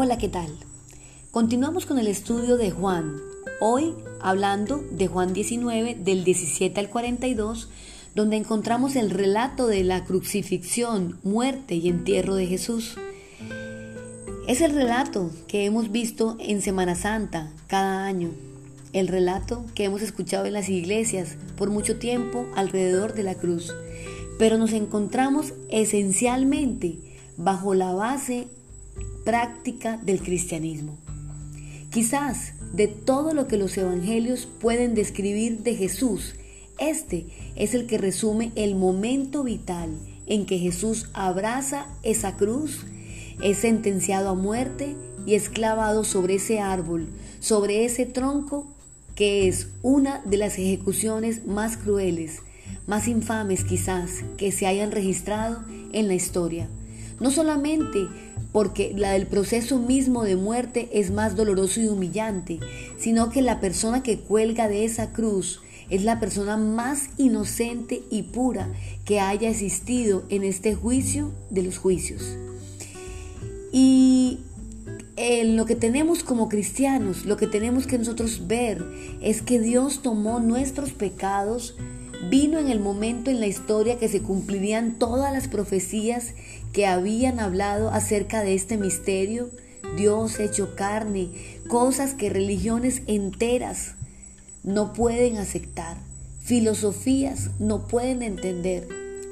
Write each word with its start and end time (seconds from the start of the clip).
Hola, 0.00 0.16
¿qué 0.16 0.28
tal? 0.28 0.46
Continuamos 1.32 1.84
con 1.84 1.98
el 1.98 2.06
estudio 2.06 2.56
de 2.56 2.70
Juan, 2.70 3.16
hoy 3.60 3.96
hablando 4.20 4.80
de 4.92 5.08
Juan 5.08 5.32
19 5.32 5.96
del 5.96 6.22
17 6.22 6.78
al 6.78 6.88
42, 6.88 7.68
donde 8.14 8.36
encontramos 8.36 8.94
el 8.94 9.10
relato 9.10 9.66
de 9.66 9.82
la 9.82 10.04
crucifixión, 10.04 11.18
muerte 11.24 11.74
y 11.74 11.88
entierro 11.88 12.36
de 12.36 12.46
Jesús. 12.46 12.96
Es 14.46 14.60
el 14.60 14.72
relato 14.72 15.32
que 15.48 15.64
hemos 15.64 15.90
visto 15.90 16.36
en 16.38 16.62
Semana 16.62 16.94
Santa 16.94 17.50
cada 17.66 18.04
año, 18.04 18.30
el 18.92 19.08
relato 19.08 19.64
que 19.74 19.82
hemos 19.82 20.02
escuchado 20.02 20.46
en 20.46 20.52
las 20.52 20.68
iglesias 20.68 21.34
por 21.56 21.70
mucho 21.70 21.98
tiempo 21.98 22.46
alrededor 22.54 23.14
de 23.14 23.24
la 23.24 23.34
cruz, 23.34 23.74
pero 24.38 24.58
nos 24.58 24.72
encontramos 24.74 25.54
esencialmente 25.70 27.00
bajo 27.36 27.74
la 27.74 27.92
base 27.94 28.46
práctica 29.24 29.98
del 29.98 30.20
cristianismo. 30.20 30.96
Quizás 31.90 32.52
de 32.72 32.86
todo 32.86 33.32
lo 33.32 33.48
que 33.48 33.56
los 33.56 33.76
evangelios 33.76 34.46
pueden 34.46 34.94
describir 34.94 35.62
de 35.62 35.74
Jesús, 35.74 36.34
este 36.78 37.26
es 37.56 37.74
el 37.74 37.86
que 37.86 37.98
resume 37.98 38.52
el 38.54 38.74
momento 38.74 39.42
vital 39.42 39.98
en 40.26 40.46
que 40.46 40.58
Jesús 40.58 41.08
abraza 41.12 41.86
esa 42.02 42.36
cruz, 42.36 42.86
es 43.42 43.58
sentenciado 43.58 44.30
a 44.30 44.34
muerte 44.34 44.94
y 45.26 45.34
es 45.34 45.48
clavado 45.48 46.04
sobre 46.04 46.36
ese 46.36 46.60
árbol, 46.60 47.08
sobre 47.40 47.84
ese 47.84 48.06
tronco 48.06 48.66
que 49.14 49.48
es 49.48 49.68
una 49.82 50.22
de 50.24 50.36
las 50.36 50.58
ejecuciones 50.58 51.44
más 51.44 51.76
crueles, 51.76 52.42
más 52.86 53.08
infames 53.08 53.64
quizás 53.64 54.24
que 54.36 54.52
se 54.52 54.66
hayan 54.66 54.92
registrado 54.92 55.64
en 55.92 56.06
la 56.06 56.14
historia. 56.14 56.68
No 57.20 57.30
solamente 57.30 58.08
porque 58.52 58.92
la 58.96 59.12
del 59.12 59.26
proceso 59.26 59.78
mismo 59.78 60.24
de 60.24 60.36
muerte 60.36 60.88
es 60.92 61.10
más 61.10 61.36
doloroso 61.36 61.80
y 61.80 61.88
humillante, 61.88 62.60
sino 62.98 63.30
que 63.30 63.42
la 63.42 63.60
persona 63.60 64.02
que 64.02 64.18
cuelga 64.18 64.68
de 64.68 64.84
esa 64.84 65.12
cruz 65.12 65.60
es 65.90 66.04
la 66.04 66.20
persona 66.20 66.56
más 66.56 67.08
inocente 67.16 68.02
y 68.10 68.24
pura 68.24 68.68
que 69.04 69.20
haya 69.20 69.48
existido 69.48 70.24
en 70.28 70.44
este 70.44 70.74
juicio 70.74 71.32
de 71.50 71.62
los 71.62 71.78
juicios. 71.78 72.36
Y 73.72 74.40
en 75.16 75.56
lo 75.56 75.66
que 75.66 75.74
tenemos 75.74 76.22
como 76.22 76.48
cristianos, 76.48 77.26
lo 77.26 77.36
que 77.36 77.46
tenemos 77.46 77.86
que 77.86 77.98
nosotros 77.98 78.46
ver 78.46 78.84
es 79.20 79.42
que 79.42 79.58
Dios 79.58 80.00
tomó 80.02 80.40
nuestros 80.40 80.92
pecados, 80.92 81.76
vino 82.30 82.58
en 82.58 82.68
el 82.68 82.80
momento 82.80 83.30
en 83.30 83.40
la 83.40 83.46
historia 83.46 83.98
que 83.98 84.08
se 84.08 84.22
cumplirían 84.22 84.98
todas 84.98 85.32
las 85.32 85.48
profecías 85.48 86.34
que 86.72 86.86
habían 86.86 87.40
hablado 87.40 87.90
acerca 87.90 88.42
de 88.42 88.54
este 88.54 88.76
misterio, 88.76 89.50
Dios 89.96 90.38
hecho 90.40 90.74
carne, 90.74 91.30
cosas 91.68 92.14
que 92.14 92.30
religiones 92.30 93.02
enteras 93.06 93.94
no 94.64 94.92
pueden 94.92 95.38
aceptar, 95.38 95.96
filosofías 96.40 97.50
no 97.58 97.86
pueden 97.86 98.22
entender. 98.22 98.88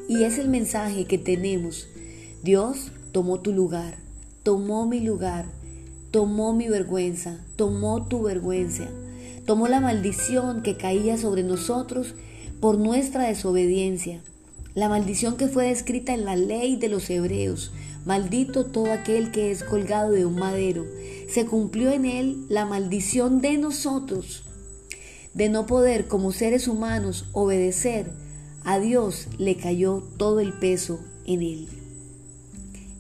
Y 0.08 0.22
es 0.22 0.38
el 0.38 0.48
mensaje 0.48 1.04
que 1.04 1.18
tenemos. 1.18 1.88
Dios 2.42 2.92
tomó 3.12 3.40
tu 3.40 3.52
lugar, 3.52 3.96
tomó 4.44 4.86
mi 4.86 5.00
lugar, 5.00 5.46
tomó 6.12 6.52
mi 6.52 6.68
vergüenza, 6.68 7.40
tomó 7.56 8.06
tu 8.06 8.22
vergüenza, 8.22 8.84
tomó 9.44 9.66
la 9.66 9.80
maldición 9.80 10.62
que 10.62 10.76
caía 10.76 11.18
sobre 11.18 11.42
nosotros 11.42 12.14
por 12.60 12.78
nuestra 12.78 13.24
desobediencia. 13.24 14.20
La 14.74 14.88
maldición 14.88 15.36
que 15.36 15.48
fue 15.48 15.68
descrita 15.68 16.12
en 16.12 16.24
la 16.24 16.36
ley 16.36 16.76
de 16.76 16.88
los 16.88 17.08
hebreos, 17.10 17.72
maldito 18.04 18.66
todo 18.66 18.92
aquel 18.92 19.30
que 19.30 19.50
es 19.50 19.62
colgado 19.62 20.12
de 20.12 20.26
un 20.26 20.36
madero, 20.36 20.84
se 21.28 21.46
cumplió 21.46 21.90
en 21.90 22.04
él 22.04 22.46
la 22.48 22.66
maldición 22.66 23.40
de 23.40 23.58
nosotros, 23.58 24.42
de 25.34 25.48
no 25.48 25.66
poder 25.66 26.08
como 26.08 26.32
seres 26.32 26.68
humanos 26.68 27.26
obedecer 27.32 28.10
a 28.64 28.78
Dios, 28.78 29.28
le 29.38 29.56
cayó 29.56 30.02
todo 30.16 30.40
el 30.40 30.52
peso 30.52 31.00
en 31.24 31.42
él. 31.42 31.68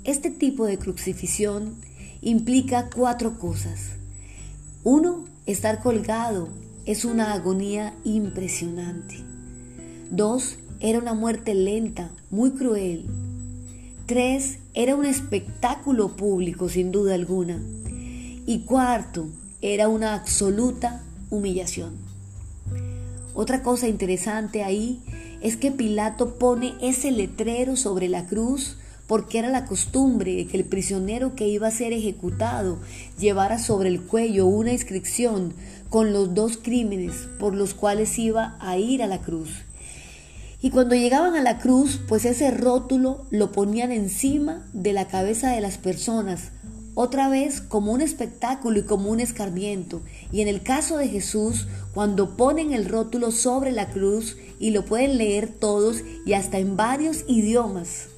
Este 0.04 0.30
tipo 0.30 0.64
de 0.64 0.78
crucifixión 0.78 1.74
implica 2.20 2.88
cuatro 2.94 3.38
cosas. 3.38 3.96
Uno, 4.84 5.24
estar 5.46 5.82
colgado 5.82 6.48
es 6.84 7.04
una 7.04 7.32
agonía 7.32 7.94
impresionante. 8.04 9.25
Dos, 10.10 10.56
era 10.78 10.98
una 11.00 11.14
muerte 11.14 11.54
lenta, 11.54 12.10
muy 12.30 12.52
cruel. 12.52 13.06
Tres, 14.06 14.58
era 14.72 14.94
un 14.94 15.04
espectáculo 15.04 16.14
público, 16.14 16.68
sin 16.68 16.92
duda 16.92 17.14
alguna. 17.14 17.60
Y 18.46 18.60
cuarto, 18.60 19.28
era 19.60 19.88
una 19.88 20.14
absoluta 20.14 21.02
humillación. 21.30 21.96
Otra 23.34 23.62
cosa 23.62 23.88
interesante 23.88 24.62
ahí 24.62 25.02
es 25.40 25.56
que 25.56 25.72
Pilato 25.72 26.38
pone 26.38 26.74
ese 26.80 27.10
letrero 27.10 27.74
sobre 27.74 28.08
la 28.08 28.26
cruz 28.26 28.76
porque 29.08 29.38
era 29.38 29.50
la 29.50 29.66
costumbre 29.66 30.36
de 30.36 30.46
que 30.46 30.56
el 30.56 30.64
prisionero 30.64 31.34
que 31.34 31.48
iba 31.48 31.66
a 31.68 31.72
ser 31.72 31.92
ejecutado 31.92 32.78
llevara 33.18 33.58
sobre 33.58 33.88
el 33.88 34.02
cuello 34.02 34.46
una 34.46 34.72
inscripción 34.72 35.52
con 35.90 36.12
los 36.12 36.34
dos 36.34 36.56
crímenes 36.56 37.28
por 37.38 37.54
los 37.54 37.74
cuales 37.74 38.18
iba 38.18 38.56
a 38.60 38.78
ir 38.78 39.02
a 39.02 39.06
la 39.06 39.20
cruz. 39.20 39.65
Y 40.66 40.70
cuando 40.70 40.96
llegaban 40.96 41.36
a 41.36 41.44
la 41.44 41.58
cruz, 41.58 42.00
pues 42.08 42.24
ese 42.24 42.50
rótulo 42.50 43.24
lo 43.30 43.52
ponían 43.52 43.92
encima 43.92 44.66
de 44.72 44.92
la 44.92 45.06
cabeza 45.06 45.52
de 45.52 45.60
las 45.60 45.78
personas, 45.78 46.50
otra 46.96 47.28
vez 47.28 47.60
como 47.60 47.92
un 47.92 48.00
espectáculo 48.00 48.80
y 48.80 48.82
como 48.82 49.10
un 49.10 49.20
escarmiento. 49.20 50.02
Y 50.32 50.40
en 50.40 50.48
el 50.48 50.64
caso 50.64 50.96
de 50.96 51.06
Jesús, 51.06 51.68
cuando 51.94 52.36
ponen 52.36 52.72
el 52.72 52.86
rótulo 52.88 53.30
sobre 53.30 53.70
la 53.70 53.90
cruz 53.90 54.38
y 54.58 54.70
lo 54.70 54.84
pueden 54.84 55.18
leer 55.18 55.46
todos 55.46 56.02
y 56.26 56.32
hasta 56.32 56.58
en 56.58 56.76
varios 56.76 57.18
idiomas, 57.28 58.08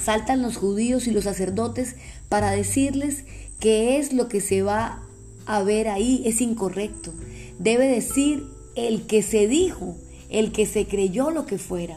saltan 0.00 0.40
los 0.40 0.56
judíos 0.56 1.08
y 1.08 1.10
los 1.10 1.24
sacerdotes 1.24 1.96
para 2.28 2.52
decirles 2.52 3.24
que 3.58 3.98
es 3.98 4.12
lo 4.12 4.28
que 4.28 4.40
se 4.40 4.62
va 4.62 5.02
a 5.46 5.64
ver 5.64 5.88
ahí, 5.88 6.22
es 6.24 6.42
incorrecto. 6.42 7.12
Debe 7.58 7.88
decir 7.88 8.46
el 8.76 9.08
que 9.08 9.24
se 9.24 9.48
dijo 9.48 9.96
el 10.28 10.52
que 10.52 10.66
se 10.66 10.86
creyó 10.86 11.30
lo 11.30 11.46
que 11.46 11.58
fuera. 11.58 11.96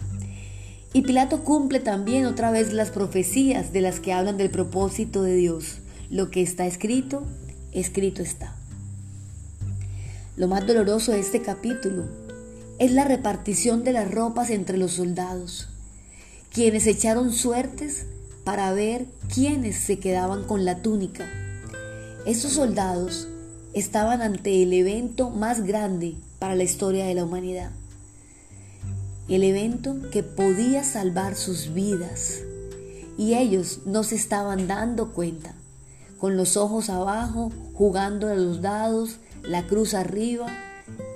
Y 0.94 1.04
Pilato 1.04 1.44
cumple 1.44 1.80
también 1.80 2.26
otra 2.26 2.52
vez 2.52 2.74
las 2.74 2.92
profecías 2.92 3.72
de 3.72 3.82
las 3.82 4.00
que 4.00 4.14
hablan 4.14 4.38
del 4.38 4.50
propósito 4.50 5.24
de 5.24 5.36
Dios. 5.36 5.78
Lo 6.10 6.30
que 6.30 6.42
está 6.42 6.66
escrito, 6.66 7.24
escrito 7.72 8.22
está. 8.22 8.56
Lo 10.36 10.48
más 10.48 10.68
doloroso 10.68 11.14
de 11.14 11.20
este 11.20 11.42
capítulo 11.42 12.06
es 12.78 12.92
la 12.92 13.06
repartición 13.06 13.84
de 13.84 13.94
las 13.94 14.12
ropas 14.12 14.50
entre 14.50 14.78
los 14.78 14.94
soldados, 14.94 15.70
quienes 16.52 16.88
echaron 16.88 17.32
suertes 17.32 18.08
para 18.44 18.74
ver 18.74 19.06
quiénes 19.34 19.78
se 19.78 20.00
quedaban 20.00 20.44
con 20.44 20.66
la 20.66 20.82
túnica. 20.82 21.30
Estos 22.26 22.54
soldados 22.54 23.30
estaban 23.74 24.22
ante 24.22 24.62
el 24.62 24.74
evento 24.74 25.30
más 25.30 25.62
grande 25.64 26.16
para 26.40 26.56
la 26.56 26.64
historia 26.64 27.06
de 27.06 27.14
la 27.14 27.24
humanidad 27.24 27.72
el 29.28 29.44
evento 29.44 29.96
que 30.12 30.24
podía 30.24 30.84
salvar 30.84 31.36
sus 31.36 31.74
vidas. 31.74 32.40
Y 33.18 33.36
ellos 33.36 33.82
no 33.86 34.04
se 34.04 34.16
estaban 34.16 34.68
dando 34.68 35.14
cuenta, 35.14 35.54
con 36.18 36.38
los 36.38 36.58
ojos 36.58 36.90
abajo, 36.90 37.52
jugando 37.74 38.28
a 38.28 38.36
los 38.36 38.62
dados, 38.62 39.18
la 39.44 39.68
cruz 39.68 39.94
arriba 39.94 40.48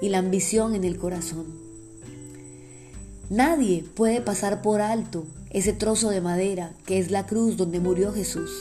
y 0.01 0.09
la 0.09 0.19
ambición 0.19 0.75
en 0.75 0.83
el 0.83 0.97
corazón. 0.97 1.45
Nadie 3.29 3.83
puede 3.95 4.21
pasar 4.21 4.61
por 4.61 4.81
alto 4.81 5.25
ese 5.49 5.73
trozo 5.73 6.09
de 6.09 6.21
madera 6.21 6.73
que 6.85 6.99
es 6.99 7.11
la 7.11 7.25
cruz 7.25 7.57
donde 7.57 7.79
murió 7.79 8.13
Jesús. 8.13 8.51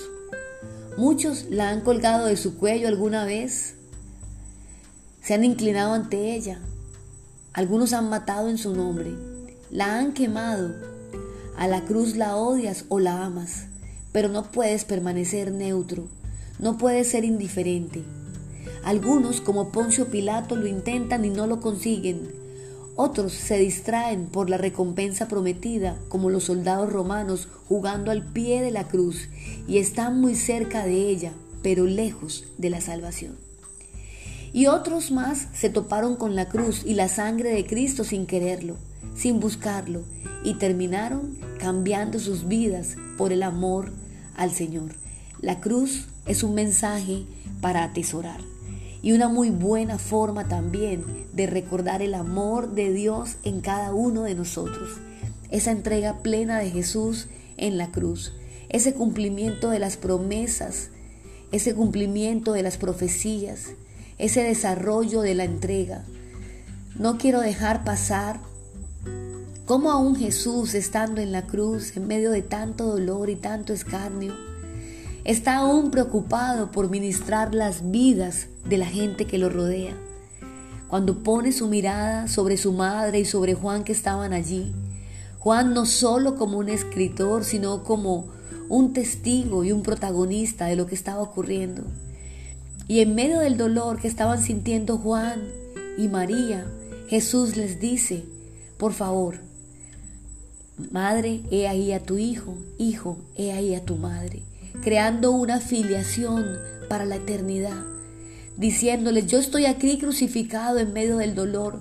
Muchos 0.97 1.47
la 1.51 1.71
han 1.71 1.81
colgado 1.81 2.27
de 2.27 2.37
su 2.37 2.57
cuello 2.57 2.89
alguna 2.89 3.25
vez, 3.25 3.75
se 5.21 5.35
han 5.35 5.45
inclinado 5.45 5.93
ante 5.93 6.35
ella, 6.35 6.61
algunos 7.53 7.93
han 7.93 8.09
matado 8.09 8.49
en 8.49 8.59
su 8.59 8.75
nombre, 8.75 9.15
la 9.75 9.99
han 9.99 10.13
quemado. 10.13 10.73
A 11.57 11.67
la 11.67 11.85
cruz 11.85 12.15
la 12.15 12.37
odias 12.37 12.85
o 12.91 13.01
la 13.01 13.25
amas, 13.25 13.67
pero 14.13 14.29
no 14.29 14.53
puedes 14.53 14.85
permanecer 14.85 15.51
neutro, 15.51 16.07
no 16.61 16.79
puedes 16.79 17.09
ser 17.09 17.25
indiferente. 17.25 18.05
Algunos, 18.85 19.41
como 19.41 19.73
Poncio 19.73 20.13
Pilato, 20.13 20.55
lo 20.55 20.69
intentan 20.69 21.25
y 21.25 21.31
no 21.31 21.49
lo 21.49 21.61
consiguen. 21.61 22.31
Otros 22.95 23.33
se 23.33 23.59
distraen 23.59 24.27
por 24.27 24.49
la 24.49 24.59
recompensa 24.59 25.27
prometida, 25.27 25.99
como 26.09 26.31
los 26.31 26.45
soldados 26.45 26.93
romanos 26.93 27.49
jugando 27.67 28.13
al 28.13 28.25
pie 28.25 28.63
de 28.63 28.71
la 28.71 28.87
cruz, 28.87 29.29
y 29.67 29.79
están 29.79 30.21
muy 30.21 30.37
cerca 30.37 30.87
de 30.87 31.09
ella, 31.09 31.33
pero 31.65 31.85
lejos 31.85 32.45
de 32.59 32.71
la 32.71 32.81
salvación. 32.81 33.37
Y 34.53 34.69
otros 34.69 35.11
más 35.11 35.49
se 35.53 35.69
toparon 35.69 36.15
con 36.15 36.37
la 36.37 36.49
cruz 36.49 36.85
y 36.87 36.95
la 36.95 37.09
sangre 37.09 37.51
de 37.51 37.67
Cristo 37.67 38.05
sin 38.05 38.27
quererlo 38.27 38.77
sin 39.15 39.41
buscarlo 39.41 40.03
y 40.43 40.55
terminaron 40.55 41.39
cambiando 41.59 42.19
sus 42.19 42.47
vidas 42.47 42.97
por 43.17 43.33
el 43.33 43.43
amor 43.43 43.93
al 44.37 44.51
Señor. 44.51 44.97
La 45.41 45.61
cruz 45.61 46.07
es 46.27 46.43
un 46.43 46.55
mensaje 46.55 47.27
para 47.61 47.85
atesorar 47.85 48.41
y 49.03 49.13
una 49.13 49.29
muy 49.29 49.51
buena 49.51 49.99
forma 49.99 50.49
también 50.49 51.05
de 51.33 51.47
recordar 51.47 52.01
el 52.01 52.15
amor 52.15 52.73
de 52.73 52.93
Dios 52.93 53.37
en 53.43 53.61
cada 53.61 53.93
uno 53.93 54.23
de 54.23 54.35
nosotros. 54.35 54.99
Esa 55.51 55.73
entrega 55.73 56.23
plena 56.23 56.59
de 56.59 56.71
Jesús 56.71 57.29
en 57.57 57.77
la 57.77 57.91
cruz, 57.91 58.33
ese 58.71 58.95
cumplimiento 58.95 59.71
de 59.71 59.79
las 59.79 59.97
promesas, 59.97 60.89
ese 61.53 61.75
cumplimiento 61.75 62.53
de 62.53 62.63
las 62.63 62.79
profecías, 62.79 63.75
ese 64.19 64.43
desarrollo 64.43 65.21
de 65.21 65.35
la 65.35 65.45
entrega. 65.45 66.05
No 66.97 67.19
quiero 67.19 67.41
dejar 67.41 67.85
pasar 67.85 68.41
cómo 69.67 69.91
aún 69.91 70.17
Jesús 70.17 70.75
estando 70.75 71.21
en 71.21 71.33
la 71.33 71.47
cruz, 71.47 71.97
en 71.97 72.07
medio 72.07 72.31
de 72.31 72.43
tanto 72.43 72.87
dolor 72.87 73.31
y 73.31 73.37
tanto 73.37 73.73
escarnio, 73.73 74.35
está 75.25 75.57
aún 75.57 75.91
preocupado 75.91 76.71
por 76.71 76.91
ministrar 76.91 77.55
las 77.55 77.91
vidas 77.91 78.49
de 78.69 78.79
la 78.79 78.87
gente 78.87 79.27
que 79.27 79.39
lo 79.39 79.49
rodea. 79.49 79.97
Cuando 80.89 81.23
pone 81.23 81.53
su 81.53 81.69
mirada 81.69 82.29
sobre 82.29 82.57
su 82.57 82.73
madre 82.73 83.21
y 83.21 83.25
sobre 83.25 83.55
Juan 83.55 83.85
que 83.85 83.93
estaban 83.93 84.33
allí, 84.33 84.73
Juan 85.39 85.75
no 85.75 85.87
solo 85.87 86.37
como 86.37 86.59
un 86.59 86.69
escritor, 86.69 87.45
sino 87.45 87.85
como 87.85 88.29
un 88.69 88.93
testigo 88.93 89.65
y 89.65 89.73
un 89.73 89.83
protagonista 89.83 90.67
de 90.67 90.77
lo 90.77 90.87
que 90.87 90.95
estaba 90.95 91.21
ocurriendo. 91.23 91.85
Y 92.87 93.01
en 93.01 93.15
medio 93.15 93.41
del 93.41 93.57
dolor 93.57 93.99
que 93.99 94.09
estaban 94.09 94.43
sintiendo 94.43 94.99
Juan 94.99 95.43
y 95.97 96.09
María, 96.09 96.67
Jesús 97.09 97.57
les 97.57 97.81
dice, 97.81 98.25
por 98.77 98.93
favor, 98.93 99.41
madre, 100.91 101.43
he 101.51 101.69
ahí 101.69 101.93
a 101.93 102.01
tu 102.01 102.19
hijo, 102.19 102.57
hijo, 102.79 103.19
he 103.37 103.53
ahí 103.53 103.75
a 103.75 103.85
tu 103.85 103.97
madre 103.97 104.43
creando 104.83 105.31
una 105.31 105.61
filiación 105.61 106.59
para 106.89 107.05
la 107.05 107.17
eternidad, 107.17 107.85
diciéndoles, 108.57 109.27
yo 109.27 109.39
estoy 109.39 109.67
aquí 109.67 109.99
crucificado 109.99 110.79
en 110.79 110.93
medio 110.93 111.19
del 111.19 111.35
dolor, 111.35 111.81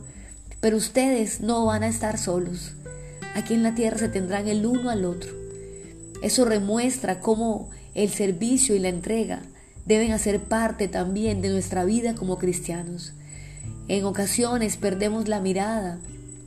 pero 0.59 0.77
ustedes 0.77 1.41
no 1.41 1.65
van 1.65 1.83
a 1.83 1.87
estar 1.87 2.17
solos. 2.17 2.73
Aquí 3.35 3.55
en 3.55 3.63
la 3.63 3.75
tierra 3.75 3.97
se 3.97 4.09
tendrán 4.09 4.47
el 4.47 4.65
uno 4.65 4.89
al 4.89 5.05
otro. 5.05 5.31
Eso 6.21 6.45
remuestra 6.45 7.19
cómo 7.19 7.69
el 7.95 8.09
servicio 8.09 8.75
y 8.75 8.79
la 8.79 8.89
entrega 8.89 9.41
deben 9.85 10.11
hacer 10.11 10.39
parte 10.39 10.87
también 10.87 11.41
de 11.41 11.49
nuestra 11.49 11.83
vida 11.83 12.15
como 12.15 12.37
cristianos. 12.37 13.13
En 13.89 14.05
ocasiones 14.05 14.77
perdemos 14.77 15.27
la 15.27 15.41
mirada 15.41 15.99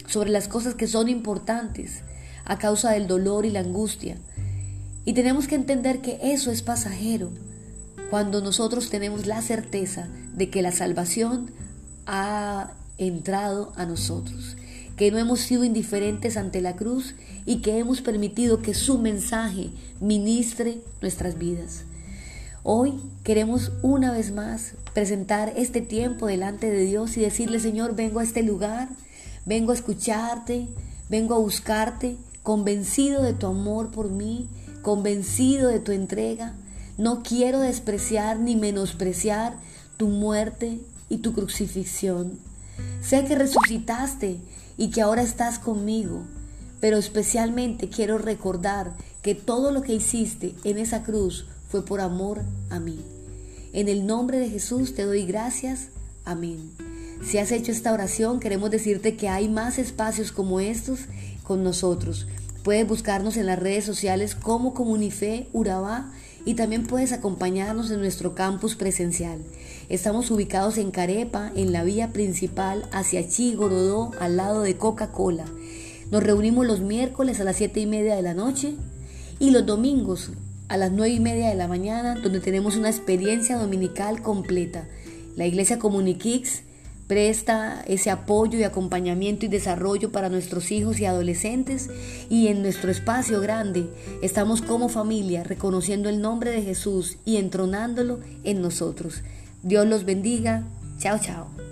sobre 0.06 0.30
las 0.30 0.48
cosas 0.48 0.74
que 0.74 0.86
son 0.86 1.08
importantes 1.08 2.02
a 2.46 2.58
causa 2.58 2.92
del 2.92 3.06
dolor 3.06 3.44
y 3.44 3.50
la 3.50 3.60
angustia 3.60 4.16
y 5.06 5.12
tenemos 5.12 5.46
que 5.46 5.54
entender 5.54 6.00
que 6.00 6.18
eso 6.20 6.50
es 6.50 6.62
pasajero 6.62 7.30
cuando 8.10 8.40
nosotros 8.40 8.90
tenemos 8.90 9.26
la 9.26 9.40
certeza 9.40 10.08
de 10.34 10.50
que 10.50 10.62
la 10.62 10.72
salvación 10.72 11.52
ha 12.06 12.72
entrado 12.98 13.72
a 13.76 13.86
nosotros, 13.86 14.56
que 14.96 15.12
no 15.12 15.18
hemos 15.18 15.40
sido 15.40 15.62
indiferentes 15.62 16.36
ante 16.36 16.60
la 16.60 16.74
cruz 16.74 17.14
y 17.44 17.62
que 17.62 17.78
hemos 17.78 18.00
permitido 18.00 18.62
que 18.62 18.74
su 18.74 18.98
mensaje 18.98 19.70
ministre 20.00 20.80
nuestras 21.00 21.38
vidas. 21.38 21.84
Hoy 22.64 22.94
queremos 23.22 23.70
una 23.82 24.10
vez 24.10 24.32
más 24.32 24.72
presentar 24.92 25.52
este 25.56 25.80
tiempo 25.80 26.26
delante 26.26 26.68
de 26.68 26.84
Dios 26.84 27.16
y 27.16 27.20
decirle, 27.20 27.60
Señor, 27.60 27.94
vengo 27.94 28.18
a 28.18 28.24
este 28.24 28.42
lugar, 28.42 28.88
vengo 29.44 29.70
a 29.70 29.76
escucharte, 29.76 30.66
vengo 31.08 31.36
a 31.36 31.38
buscarte, 31.38 32.16
convencido 32.46 33.24
de 33.24 33.32
tu 33.32 33.48
amor 33.48 33.90
por 33.90 34.08
mí, 34.08 34.46
convencido 34.82 35.68
de 35.68 35.80
tu 35.80 35.90
entrega. 35.90 36.54
No 36.96 37.24
quiero 37.24 37.58
despreciar 37.58 38.38
ni 38.38 38.54
menospreciar 38.54 39.54
tu 39.96 40.06
muerte 40.06 40.78
y 41.08 41.16
tu 41.18 41.32
crucifixión. 41.32 42.38
Sé 43.02 43.24
que 43.24 43.34
resucitaste 43.34 44.38
y 44.76 44.90
que 44.90 45.00
ahora 45.00 45.22
estás 45.22 45.58
conmigo, 45.58 46.22
pero 46.78 46.98
especialmente 46.98 47.88
quiero 47.88 48.16
recordar 48.16 48.92
que 49.22 49.34
todo 49.34 49.72
lo 49.72 49.82
que 49.82 49.94
hiciste 49.94 50.54
en 50.62 50.78
esa 50.78 51.02
cruz 51.02 51.46
fue 51.68 51.84
por 51.84 52.00
amor 52.00 52.42
a 52.70 52.78
mí. 52.78 53.00
En 53.72 53.88
el 53.88 54.06
nombre 54.06 54.38
de 54.38 54.50
Jesús 54.50 54.94
te 54.94 55.02
doy 55.02 55.26
gracias. 55.26 55.88
Amén. 56.24 56.85
Si 57.24 57.38
has 57.38 57.52
hecho 57.52 57.72
esta 57.72 57.92
oración, 57.92 58.40
queremos 58.40 58.70
decirte 58.70 59.16
que 59.16 59.28
hay 59.28 59.48
más 59.48 59.78
espacios 59.78 60.32
como 60.32 60.60
estos 60.60 61.00
con 61.42 61.62
nosotros. 61.62 62.26
Puedes 62.62 62.86
buscarnos 62.86 63.36
en 63.36 63.46
las 63.46 63.58
redes 63.58 63.84
sociales 63.84 64.34
como 64.34 64.74
Comunife 64.74 65.48
Urabá 65.52 66.12
y 66.44 66.54
también 66.54 66.86
puedes 66.86 67.12
acompañarnos 67.12 67.90
en 67.90 68.00
nuestro 68.00 68.34
campus 68.34 68.76
presencial. 68.76 69.40
Estamos 69.88 70.30
ubicados 70.30 70.78
en 70.78 70.90
Carepa, 70.90 71.50
en 71.56 71.72
la 71.72 71.84
vía 71.84 72.12
principal 72.12 72.88
hacia 72.92 73.28
Chigorodó, 73.28 74.12
al 74.20 74.36
lado 74.36 74.62
de 74.62 74.76
Coca-Cola. 74.76 75.44
Nos 76.10 76.22
reunimos 76.22 76.66
los 76.66 76.80
miércoles 76.80 77.40
a 77.40 77.44
las 77.44 77.56
7 77.56 77.80
y 77.80 77.86
media 77.86 78.14
de 78.14 78.22
la 78.22 78.34
noche 78.34 78.74
y 79.40 79.50
los 79.50 79.66
domingos 79.66 80.30
a 80.68 80.76
las 80.76 80.92
9 80.92 81.14
y 81.14 81.20
media 81.20 81.48
de 81.48 81.56
la 81.56 81.68
mañana, 81.68 82.14
donde 82.16 82.40
tenemos 82.40 82.76
una 82.76 82.90
experiencia 82.90 83.56
dominical 83.56 84.22
completa. 84.22 84.86
La 85.36 85.46
iglesia 85.46 85.78
Comuniquix 85.78 86.62
presta 87.06 87.82
ese 87.86 88.10
apoyo 88.10 88.58
y 88.58 88.64
acompañamiento 88.64 89.46
y 89.46 89.48
desarrollo 89.48 90.10
para 90.10 90.28
nuestros 90.28 90.70
hijos 90.72 90.98
y 90.98 91.04
adolescentes 91.04 91.88
y 92.28 92.48
en 92.48 92.62
nuestro 92.62 92.90
espacio 92.90 93.40
grande 93.40 93.88
estamos 94.22 94.62
como 94.62 94.88
familia 94.88 95.44
reconociendo 95.44 96.08
el 96.08 96.20
nombre 96.20 96.50
de 96.50 96.62
Jesús 96.62 97.18
y 97.24 97.36
entronándolo 97.36 98.20
en 98.44 98.60
nosotros. 98.60 99.22
Dios 99.62 99.86
los 99.86 100.04
bendiga. 100.04 100.64
Chao, 100.98 101.18
chao. 101.20 101.65